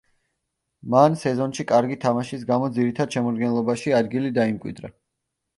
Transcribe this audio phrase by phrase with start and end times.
[0.93, 4.93] მან სეზონში კარგი თამაშის გამო ძირითად შემადგენლობაში ადგილი დაიმკვიდრა.